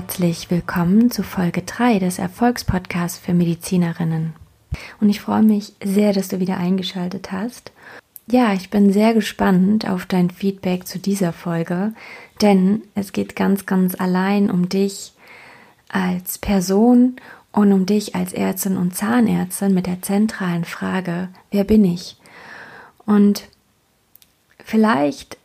[0.00, 4.32] Herzlich willkommen zu Folge 3 des Erfolgspodcasts für Medizinerinnen.
[5.00, 7.72] Und ich freue mich sehr, dass du wieder eingeschaltet hast.
[8.28, 11.94] Ja, ich bin sehr gespannt auf dein Feedback zu dieser Folge,
[12.40, 15.14] denn es geht ganz, ganz allein um dich
[15.88, 17.16] als Person
[17.50, 22.16] und um dich als Ärztin und Zahnärztin mit der zentralen Frage, wer bin ich?
[23.04, 23.48] Und
[24.64, 25.38] vielleicht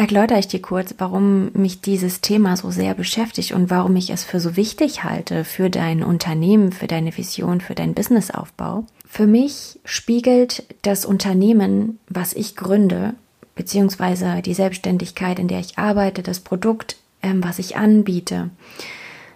[0.00, 4.24] erläutere ich dir kurz, warum mich dieses Thema so sehr beschäftigt und warum ich es
[4.24, 8.84] für so wichtig halte für dein Unternehmen, für deine Vision, für deinen Businessaufbau.
[9.06, 13.14] Für mich spiegelt das Unternehmen, was ich gründe,
[13.54, 18.48] beziehungsweise die Selbstständigkeit, in der ich arbeite, das Produkt, ähm, was ich anbiete,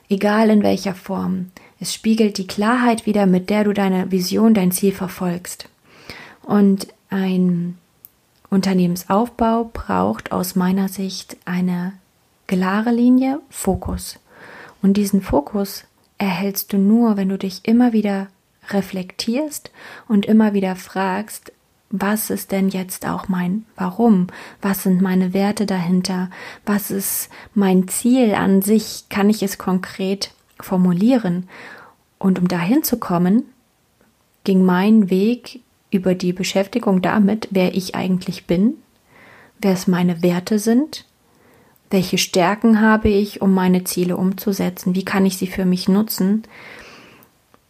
[0.09, 4.73] egal in welcher Form, es spiegelt die Klarheit wieder, mit der du deine Vision, dein
[4.73, 5.69] Ziel verfolgst.
[6.43, 7.77] Und ein
[8.55, 11.93] Unternehmensaufbau braucht aus meiner Sicht eine
[12.47, 14.21] klare Linie, Fokus.
[14.81, 15.85] Und diesen Fokus
[16.19, 18.29] erhältst du nur, wenn du dich immer wieder
[18.71, 19.73] reflektierst
[20.07, 21.53] und immer wieder fragst,
[21.91, 24.29] was ist denn jetzt auch mein Warum?
[24.63, 26.31] Was sind meine Werte dahinter?
[26.65, 29.07] Was ist mein Ziel an sich?
[29.09, 31.49] Kann ich es konkret formulieren?
[32.19, 33.45] Und um dahin zu kommen,
[34.45, 35.61] ging mein Weg
[35.95, 38.75] über die Beschäftigung damit, wer ich eigentlich bin,
[39.61, 41.07] wer es meine Werte sind,
[41.91, 46.43] welche Stärken habe ich, um meine Ziele umzusetzen, wie kann ich sie für mich nutzen,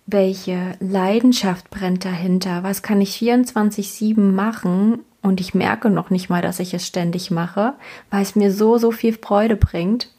[0.07, 6.43] welche Leidenschaft brennt dahinter, was kann ich 24/7 machen und ich merke noch nicht mal,
[6.43, 7.75] dass ich es ständig mache,
[8.11, 10.11] weil es mir so, so viel Freude bringt.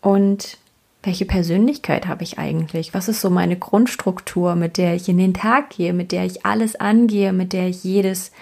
[0.00, 0.58] Und
[1.06, 2.94] welche Persönlichkeit habe ich eigentlich?
[2.94, 6.46] Was ist so meine Grundstruktur, mit der ich in den Tag gehe, mit der ich
[6.46, 8.32] alles angehe, mit der ich jedes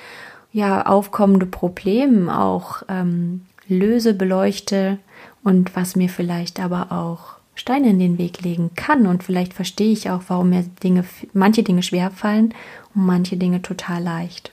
[0.52, 4.98] ja aufkommende Problem auch ähm, löse, beleuchte
[5.42, 9.92] und was mir vielleicht aber auch Steine in den Weg legen kann und vielleicht verstehe
[9.92, 12.54] ich auch, warum mir Dinge, manche Dinge schwer fallen
[12.94, 14.52] und manche Dinge total leicht.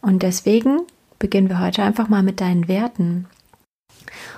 [0.00, 0.80] Und deswegen
[1.18, 3.26] beginnen wir heute einfach mal mit deinen Werten.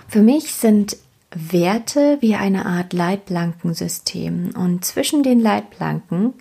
[0.09, 0.97] Für mich sind
[1.33, 4.51] Werte wie eine Art Leitplankensystem.
[4.57, 6.35] Und zwischen den Leitplanken,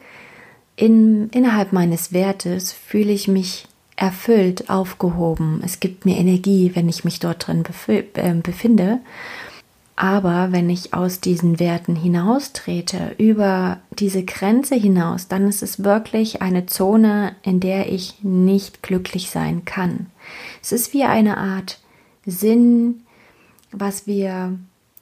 [0.75, 5.61] in, innerhalb meines Wertes, fühle ich mich erfüllt, aufgehoben.
[5.63, 8.99] Es gibt mir Energie, wenn ich mich dort drin äh, befinde.
[9.97, 16.41] Aber wenn ich aus diesen Werten hinaustrete, über diese Grenze hinaus, dann ist es wirklich
[16.41, 20.05] eine Zone, in der ich nicht glücklich sein kann.
[20.61, 21.79] Es ist wie eine Art
[22.25, 23.01] Sinn,
[23.73, 24.57] was wir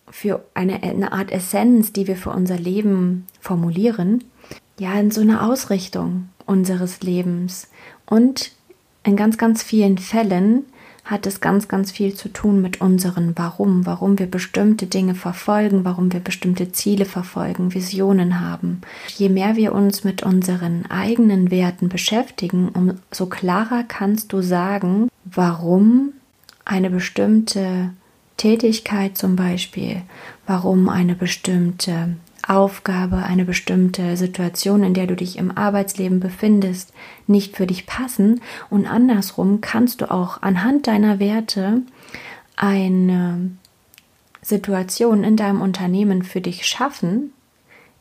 [0.10, 4.24] für eine, eine Art Essenz, die wir für unser Leben formulieren,
[4.80, 7.70] ja, in so eine Ausrichtung unseres Lebens.
[8.06, 8.52] Und
[9.04, 10.66] in ganz, ganz vielen Fällen
[11.08, 15.86] hat es ganz, ganz viel zu tun mit unseren Warum, warum wir bestimmte Dinge verfolgen,
[15.86, 18.82] warum wir bestimmte Ziele verfolgen, Visionen haben.
[19.16, 26.12] Je mehr wir uns mit unseren eigenen Werten beschäftigen, umso klarer kannst du sagen, warum
[26.66, 27.92] eine bestimmte
[28.38, 30.04] Tätigkeit zum Beispiel,
[30.46, 32.16] warum eine bestimmte
[32.48, 36.94] Aufgabe, eine bestimmte Situation, in der du dich im Arbeitsleben befindest,
[37.26, 38.42] nicht für dich passen.
[38.70, 41.82] Und andersrum kannst du auch anhand deiner Werte
[42.56, 43.52] eine
[44.42, 47.34] Situation in deinem Unternehmen für dich schaffen,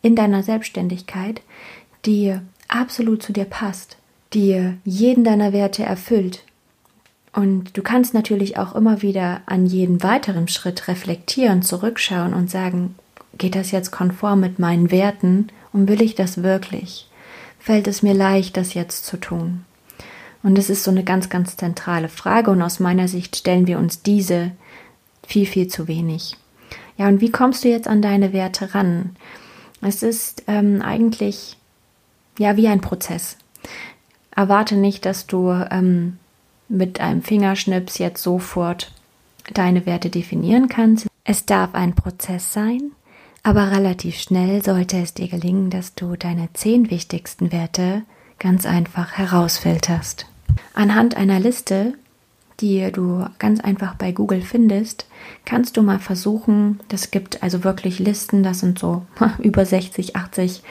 [0.02, 1.42] in deiner Selbstständigkeit,
[2.04, 2.36] die
[2.68, 3.96] absolut zu dir passt,
[4.32, 6.44] die jeden deiner Werte erfüllt,
[7.36, 12.94] und du kannst natürlich auch immer wieder an jeden weiteren Schritt reflektieren, zurückschauen und sagen,
[13.36, 17.10] geht das jetzt konform mit meinen Werten und will ich das wirklich?
[17.58, 19.66] Fällt es mir leicht, das jetzt zu tun?
[20.42, 23.78] Und es ist so eine ganz, ganz zentrale Frage und aus meiner Sicht stellen wir
[23.78, 24.52] uns diese
[25.26, 26.38] viel, viel zu wenig.
[26.96, 29.14] Ja, und wie kommst du jetzt an deine Werte ran?
[29.82, 31.58] Es ist ähm, eigentlich
[32.38, 33.36] ja wie ein Prozess.
[34.34, 36.16] Erwarte nicht, dass du ähm,
[36.68, 38.92] mit einem Fingerschnips jetzt sofort
[39.52, 41.06] deine Werte definieren kannst.
[41.24, 42.92] Es darf ein Prozess sein,
[43.42, 48.02] aber relativ schnell sollte es dir gelingen, dass du deine zehn wichtigsten Werte
[48.38, 50.26] ganz einfach herausfilterst.
[50.74, 51.94] Anhand einer Liste
[52.60, 55.06] die du ganz einfach bei Google findest,
[55.44, 59.04] kannst du mal versuchen, das gibt also wirklich Listen, das sind so
[59.38, 60.62] über 60, 80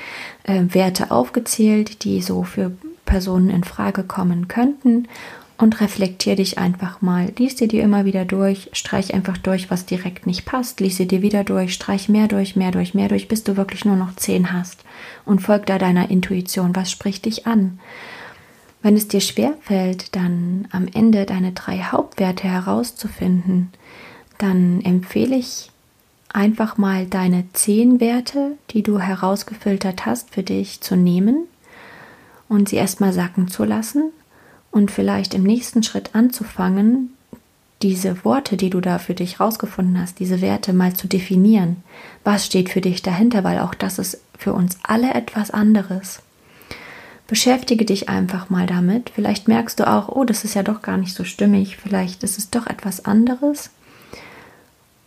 [0.43, 2.71] äh, Werte aufgezählt, die so für
[3.05, 5.07] Personen in Frage kommen könnten
[5.57, 7.31] und reflektier dich einfach mal.
[7.37, 11.07] Lies dir die immer wieder durch, streich einfach durch, was direkt nicht passt, lies sie
[11.07, 14.15] dir wieder durch, streich mehr durch, mehr durch, mehr durch, bis du wirklich nur noch
[14.15, 14.83] 10 hast
[15.23, 16.75] und folg da deiner Intuition.
[16.75, 17.79] Was spricht dich an?
[18.81, 23.71] Wenn es dir schwerfällt, dann am Ende deine drei Hauptwerte herauszufinden,
[24.37, 25.71] dann empfehle ich
[26.33, 31.47] einfach mal deine zehn Werte, die du herausgefiltert hast, für dich zu nehmen
[32.49, 34.11] und sie erstmal sacken zu lassen
[34.75, 37.13] und vielleicht im nächsten Schritt anzufangen,
[37.81, 41.77] diese Worte, die du da für dich rausgefunden hast, diese Werte mal zu definieren.
[42.25, 43.45] Was steht für dich dahinter?
[43.45, 46.21] Weil auch das ist für uns alle etwas anderes.
[47.25, 49.11] Beschäftige dich einfach mal damit.
[49.15, 51.77] Vielleicht merkst du auch, oh, das ist ja doch gar nicht so stimmig.
[51.77, 53.69] Vielleicht ist es doch etwas anderes.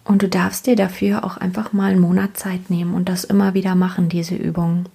[0.04, 3.52] Und du darfst dir dafür auch einfach mal einen Monat Zeit nehmen und das immer
[3.52, 4.86] wieder machen, diese Übung.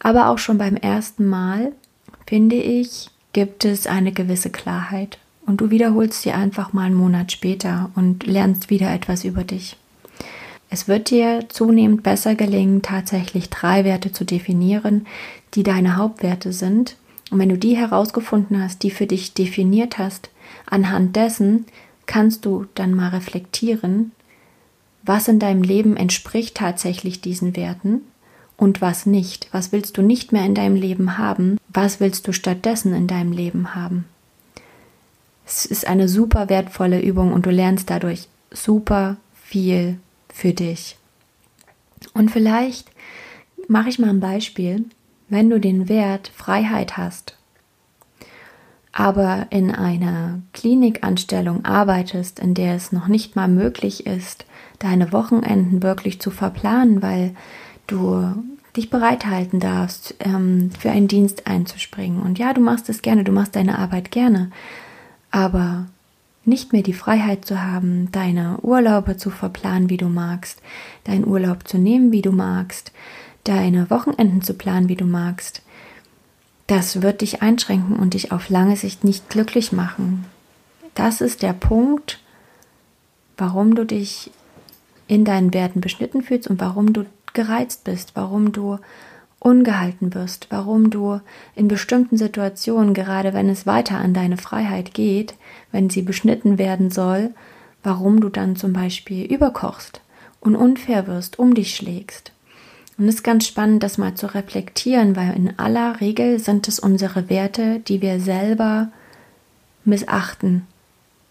[0.00, 1.72] Aber auch schon beim ersten Mal,
[2.26, 5.18] finde ich, gibt es eine gewisse Klarheit.
[5.44, 9.76] Und du wiederholst sie einfach mal einen Monat später und lernst wieder etwas über dich.
[10.70, 15.06] Es wird dir zunehmend besser gelingen, tatsächlich drei Werte zu definieren,
[15.52, 16.96] die deine Hauptwerte sind.
[17.30, 20.30] Und wenn du die herausgefunden hast, die für dich definiert hast,
[20.64, 21.66] anhand dessen
[22.06, 24.12] kannst du dann mal reflektieren,
[25.02, 28.00] was in deinem Leben entspricht tatsächlich diesen Werten
[28.56, 29.48] und was nicht.
[29.52, 31.58] Was willst du nicht mehr in deinem Leben haben?
[31.68, 34.06] Was willst du stattdessen in deinem Leben haben?
[35.46, 39.98] Es ist eine super wertvolle Übung und du lernst dadurch super viel
[40.32, 40.96] für dich.
[42.14, 42.90] Und vielleicht
[43.68, 44.84] mache ich mal ein Beispiel,
[45.28, 47.36] wenn du den Wert Freiheit hast,
[48.92, 54.46] aber in einer Klinikanstellung arbeitest, in der es noch nicht mal möglich ist,
[54.78, 57.34] deine Wochenenden wirklich zu verplanen, weil
[57.86, 58.34] du
[58.76, 62.20] dich bereithalten darfst, ähm, für einen Dienst einzuspringen.
[62.20, 64.50] Und ja, du machst es gerne, du machst deine Arbeit gerne,
[65.30, 65.86] aber
[66.44, 70.62] nicht mehr die Freiheit zu haben, deine Urlaube zu verplanen, wie du magst,
[71.04, 72.92] deinen Urlaub zu nehmen, wie du magst,
[73.44, 75.62] deine Wochenenden zu planen, wie du magst,
[76.66, 80.24] das wird dich einschränken und dich auf lange Sicht nicht glücklich machen.
[80.94, 82.18] Das ist der Punkt,
[83.36, 84.30] warum du dich
[85.06, 87.06] in deinen Werten beschnitten fühlst und warum du
[87.36, 88.78] gereizt bist, warum du
[89.38, 91.20] ungehalten wirst, warum du
[91.54, 95.34] in bestimmten Situationen, gerade wenn es weiter an deine Freiheit geht,
[95.70, 97.30] wenn sie beschnitten werden soll,
[97.84, 100.00] warum du dann zum Beispiel überkochst
[100.40, 102.32] und unfair wirst, um dich schlägst.
[102.98, 106.80] Und es ist ganz spannend, das mal zu reflektieren, weil in aller Regel sind es
[106.80, 108.88] unsere Werte, die wir selber
[109.84, 110.66] missachten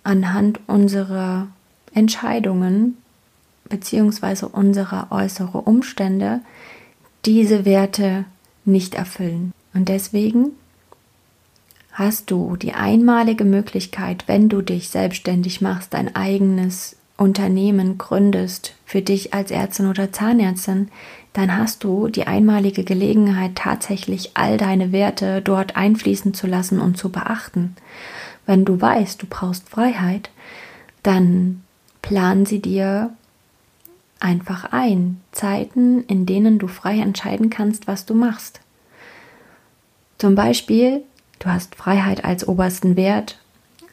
[0.03, 1.47] anhand unserer
[1.93, 2.97] Entscheidungen
[3.69, 6.41] beziehungsweise unsere äußere Umstände
[7.25, 8.25] diese Werte
[8.63, 9.53] nicht erfüllen.
[9.73, 10.51] Und deswegen
[11.91, 19.01] hast du die einmalige Möglichkeit, wenn du dich selbstständig machst, dein eigenes Unternehmen gründest für
[19.01, 20.89] dich als Ärztin oder Zahnärztin,
[21.33, 26.97] dann hast du die einmalige Gelegenheit, tatsächlich all deine Werte dort einfließen zu lassen und
[26.97, 27.75] zu beachten.
[28.45, 30.29] Wenn du weißt, du brauchst Freiheit,
[31.03, 31.61] dann
[32.01, 33.11] plan sie dir
[34.25, 35.21] einfach ein.
[35.31, 38.59] Zeiten, in denen du frei entscheiden kannst, was du machst.
[40.17, 41.03] Zum Beispiel,
[41.39, 43.39] du hast Freiheit als obersten Wert,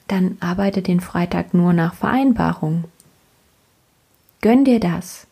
[0.09, 2.85] dann arbeite den Freitag nur nach Vereinbarung.
[4.41, 5.27] Gönn dir das.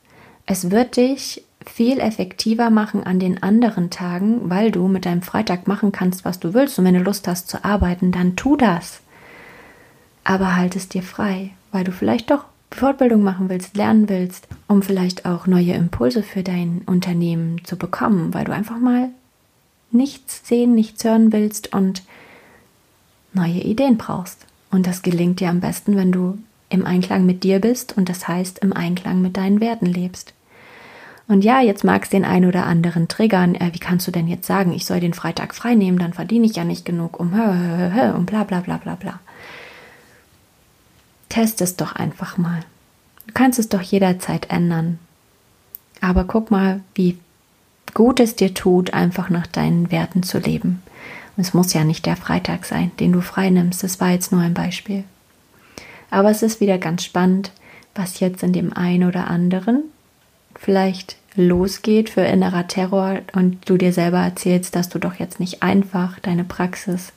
[0.45, 5.67] Es wird dich viel effektiver machen an den anderen Tagen, weil du mit deinem Freitag
[5.67, 6.79] machen kannst, was du willst.
[6.79, 9.01] Und wenn du Lust hast zu arbeiten, dann tu das.
[10.25, 14.83] Aber halt es dir frei, weil du vielleicht doch Fortbildung machen willst, lernen willst, um
[14.83, 19.11] vielleicht auch neue Impulse für dein Unternehmen zu bekommen, weil du einfach mal
[19.91, 22.03] nichts sehen, nichts hören willst und
[23.33, 24.47] neue Ideen brauchst.
[24.71, 28.29] Und das gelingt dir am besten, wenn du im Einklang mit dir bist und das
[28.29, 30.33] heißt im Einklang mit deinen Werten lebst.
[31.27, 33.55] Und ja, jetzt mag es den einen oder anderen triggern.
[33.55, 36.47] Äh, wie kannst du denn jetzt sagen, ich soll den Freitag frei nehmen, dann verdiene
[36.47, 39.21] ich ja nicht genug um hö, hö, hö, und bla bla bla bla bla.
[41.31, 42.61] Test es doch einfach mal.
[43.27, 44.99] Du kannst es doch jederzeit ändern.
[46.03, 47.19] Aber guck mal, wie
[47.95, 50.83] gut es dir tut, einfach nach deinen Werten zu leben.
[51.37, 53.83] Und es muss ja nicht der Freitag sein, den du frei nimmst.
[53.83, 55.05] Das war jetzt nur ein Beispiel.
[56.11, 57.53] Aber es ist wieder ganz spannend,
[57.95, 59.85] was jetzt in dem einen oder anderen
[60.57, 65.63] vielleicht losgeht für innerer Terror und du dir selber erzählst, dass du doch jetzt nicht
[65.63, 67.13] einfach deine Praxis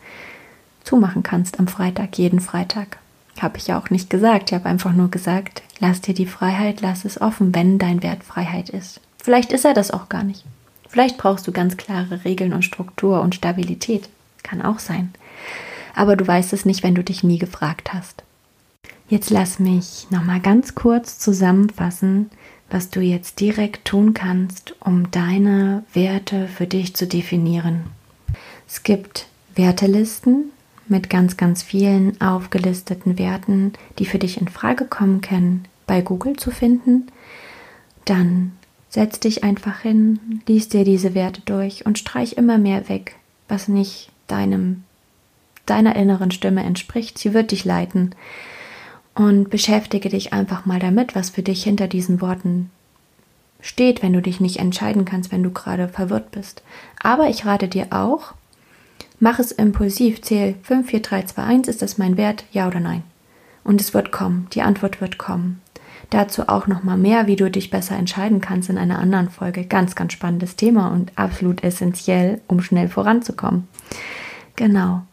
[0.84, 3.00] zumachen kannst am Freitag, jeden Freitag.
[3.40, 4.52] Habe ich ja auch nicht gesagt.
[4.52, 8.24] Ich habe einfach nur gesagt, lass dir die Freiheit, lass es offen, wenn dein Wert
[8.24, 9.02] Freiheit ist.
[9.18, 10.46] Vielleicht ist er das auch gar nicht.
[10.88, 14.10] Vielleicht brauchst du ganz klare Regeln und Struktur und Stabilität.
[14.44, 15.14] Kann auch sein.
[15.96, 18.24] Aber du weißt es nicht, wenn du dich nie gefragt hast.
[19.10, 22.30] Jetzt lass mich nochmal ganz kurz zusammenfassen,
[22.70, 27.84] was du jetzt direkt tun kannst, um deine Werte für dich zu definieren.
[28.68, 30.52] Es gibt Wertelisten
[30.88, 36.38] mit ganz, ganz vielen aufgelisteten Werten, die für dich in Frage kommen können, bei Google
[36.38, 37.08] zu finden.
[38.06, 38.54] Dann
[38.90, 43.16] setz dich einfach hin, lies dir diese Werte durch und streich immer mehr weg,
[43.48, 44.84] was nicht deinem
[45.66, 47.18] deiner inneren Stimme entspricht.
[47.18, 48.16] Sie wird dich leiten.
[49.16, 52.72] Und beschäftige dich einfach mal damit, was für dich hinter diesen Worten
[53.62, 56.64] steht, wenn du dich nicht entscheiden kannst, wenn du gerade verwirrt bist.
[57.02, 58.34] Aber ich rate dir auch,
[59.24, 62.82] mach es impulsiv, zähl 5, 4, 3, 2, 1, ist das mein Wert, ja oder
[62.82, 63.04] nein?
[63.64, 65.62] Und es wird kommen, die Antwort wird kommen.
[66.10, 69.64] Dazu auch noch mal mehr, wie du dich besser entscheiden kannst in einer anderen Folge.
[69.64, 73.70] Ganz, ganz spannendes Thema und absolut essentiell, um schnell voranzukommen.
[74.58, 75.04] Genau.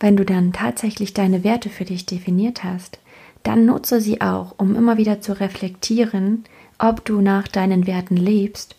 [0.00, 3.00] Wenn du dann tatsächlich deine Werte für dich definiert hast,
[3.42, 6.44] dann nutze sie auch, um immer wieder zu reflektieren,
[6.78, 8.76] ob du nach deinen Werten lebst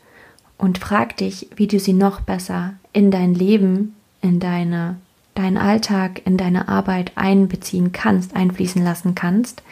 [0.57, 4.97] und frag dich, wie du sie noch besser in dein Leben, in deine,
[5.35, 9.63] deinen Alltag, in deine Arbeit einbeziehen kannst, einfließen lassen kannst,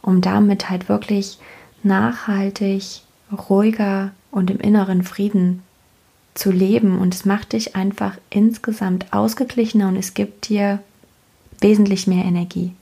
[0.00, 1.38] um damit halt wirklich
[1.82, 3.02] nachhaltig,
[3.48, 5.62] ruhiger und im inneren Frieden
[6.34, 10.80] zu leben und es macht dich einfach insgesamt ausgeglichener und es gibt dir
[11.60, 12.72] wesentlich mehr Energie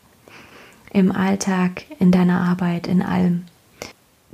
[0.92, 3.44] im Alltag, in deiner Arbeit, in allem.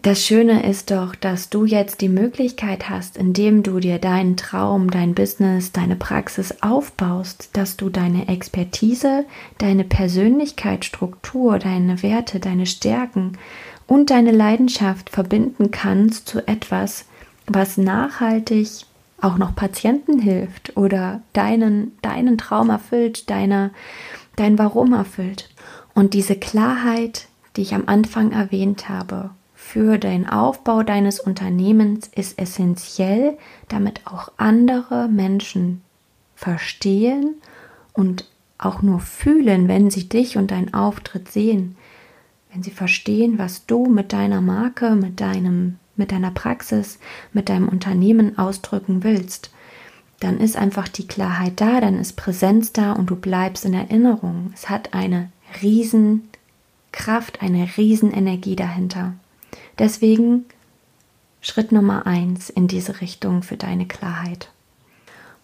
[0.07, 4.89] Das Schöne ist doch, dass du jetzt die Möglichkeit hast, indem du dir deinen Traum,
[4.89, 9.25] dein Business, deine Praxis aufbaust, dass du deine Expertise,
[9.59, 13.37] deine Persönlichkeitsstruktur, deine Werte, deine Stärken
[13.89, 17.07] und deine Leidenschaft verbinden kannst zu etwas,
[17.49, 18.69] was nachhaltig
[19.21, 23.73] auch noch Patienten hilft oder deinen, deinen Traum erfüllt, deine,
[24.37, 25.51] dein Warum erfüllt.
[25.95, 29.31] Und diese Klarheit, die ich am Anfang erwähnt habe,
[29.69, 33.37] für den Aufbau deines Unternehmens ist essentiell,
[33.69, 35.83] damit auch andere Menschen
[36.37, 37.35] verstehen
[37.93, 41.77] und auch nur fühlen, wenn sie dich und deinen Auftritt sehen,
[42.53, 47.01] wenn sie verstehen, was du mit deiner Marke, mit deinem mit deiner Praxis,
[47.33, 49.51] mit deinem Unternehmen ausdrücken willst,
[50.21, 54.53] dann ist einfach die Klarheit da, dann ist Präsenz da und du bleibst in Erinnerung.
[54.55, 55.31] Es hat eine
[55.61, 59.15] Riesenkraft, eine Riesenenergie dahinter.
[59.79, 60.47] Deswegen
[61.41, 64.51] Schritt Nummer eins in diese Richtung für deine Klarheit.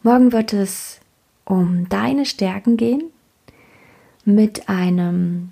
[0.02, 1.00] Morgen wird es
[1.44, 3.04] um deine Stärken gehen
[4.24, 5.50] mit einem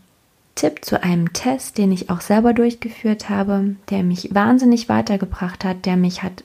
[0.54, 5.86] Tipp zu einem Test, den ich auch selber durchgeführt habe, der mich wahnsinnig weitergebracht hat,
[5.86, 6.44] der mich hat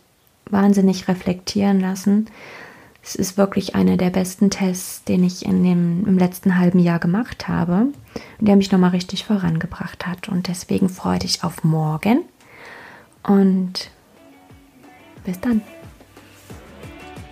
[0.49, 2.27] wahnsinnig reflektieren lassen.
[3.05, 6.99] Es ist wirklich einer der besten Tests, den ich in dem, im letzten halben Jahr
[6.99, 7.87] gemacht habe
[8.39, 10.29] der mich nochmal richtig vorangebracht hat.
[10.29, 12.23] Und deswegen freue dich auf morgen
[13.23, 13.89] und
[15.23, 15.61] bis dann.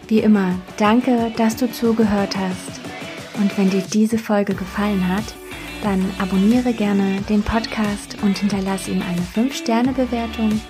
[0.07, 2.81] Wie immer, danke, dass du zugehört hast.
[3.39, 5.23] Und wenn dir diese Folge gefallen hat,
[5.81, 10.61] dann abonniere gerne den Podcast und hinterlasse ihm eine 5-Sterne-Bewertung.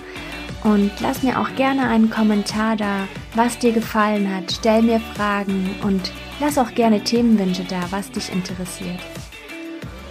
[0.64, 4.50] Und lass mir auch gerne einen Kommentar da, was dir gefallen hat.
[4.50, 8.98] Stell mir Fragen und lass auch gerne Themenwünsche da, was dich interessiert.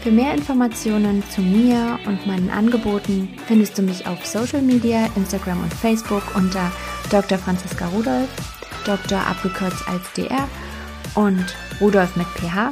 [0.01, 5.63] Für mehr Informationen zu mir und meinen Angeboten findest du mich auf Social Media, Instagram
[5.63, 6.72] und Facebook unter
[7.10, 7.38] Dr.
[7.38, 8.29] Franziska Rudolf,
[8.86, 9.19] Dr.
[9.25, 10.48] abgekürzt als DR
[11.15, 11.45] und
[11.81, 12.72] Rudolf mit PH